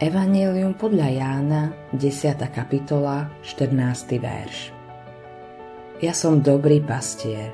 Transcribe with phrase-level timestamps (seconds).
[0.00, 2.40] Evangelium podľa Jána, 10.
[2.56, 4.16] kapitola, 14.
[4.16, 4.72] verš.
[6.00, 7.52] Ja som dobrý pastier,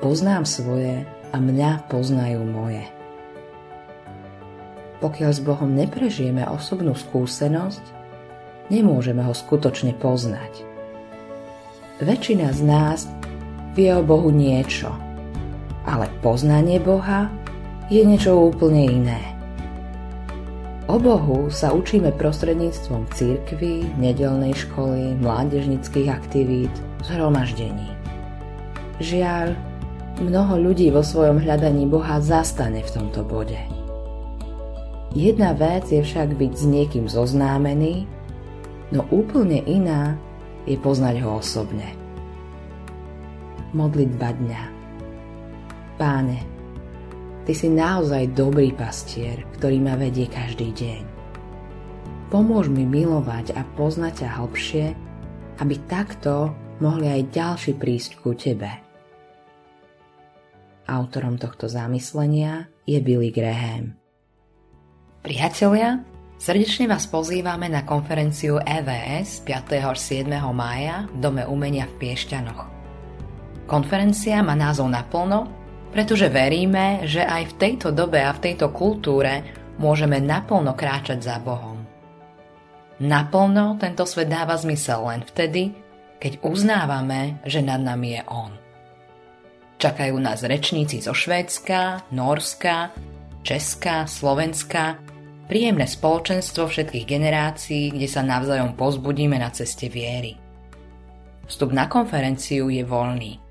[0.00, 2.80] poznám svoje a mňa poznajú moje.
[5.04, 7.84] Pokiaľ s Bohom neprežijeme osobnú skúsenosť,
[8.72, 10.64] nemôžeme ho skutočne poznať.
[12.00, 13.04] Väčšina z nás
[13.76, 14.96] vie o Bohu niečo,
[15.84, 17.28] ale poznanie Boha
[17.92, 19.35] je niečo úplne iné.
[20.86, 26.70] O Bohu sa učíme prostredníctvom církvy, nedelnej školy, mládežnických aktivít,
[27.02, 27.90] zhromaždení.
[29.02, 29.58] Žiaľ,
[30.22, 33.58] mnoho ľudí vo svojom hľadaní Boha zastane v tomto bode.
[35.10, 38.06] Jedna vec je však byť s niekým zoznámený,
[38.94, 40.14] no úplne iná
[40.70, 41.98] je poznať ho osobne.
[43.74, 44.62] Modlitba dňa
[45.98, 46.55] Páne,
[47.46, 51.02] Ty si naozaj dobrý pastier, ktorý ma vedie každý deň.
[52.26, 54.86] Pomôž mi milovať a poznať ťa hlbšie,
[55.62, 56.50] aby takto
[56.82, 58.82] mohli aj ďalší prísť ku Tebe.
[60.90, 63.94] Autorom tohto zamyslenia je Billy Graham.
[65.22, 66.02] Priatelia,
[66.42, 69.86] srdečne vás pozývame na konferenciu EVS 5.
[69.86, 70.34] až 7.
[70.50, 72.62] mája v Dome umenia v Piešťanoch.
[73.70, 75.55] Konferencia má názov naplno
[75.94, 79.42] pretože veríme, že aj v tejto dobe a v tejto kultúre
[79.76, 81.80] môžeme naplno kráčať za Bohom.
[82.96, 85.76] Naplno tento svet dáva zmysel len vtedy,
[86.16, 88.52] keď uznávame, že nad nami je On.
[89.76, 92.96] Čakajú nás rečníci zo Švédska, Norska,
[93.44, 94.96] Česka, Slovenska,
[95.44, 100.40] príjemné spoločenstvo všetkých generácií, kde sa navzájom pozbudíme na ceste viery.
[101.46, 103.45] Vstup na konferenciu je voľný.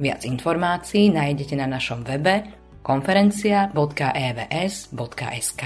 [0.00, 2.48] Viac informácií nájdete na našom webe
[2.80, 5.62] konferencia.evs.sk.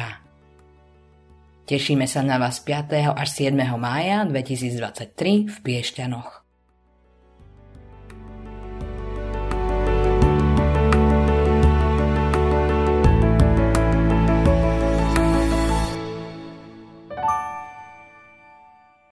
[1.65, 3.15] Tešíme sa na vás 5.
[3.15, 3.57] až 7.
[3.79, 6.44] mája 2023 v Piešťanoch.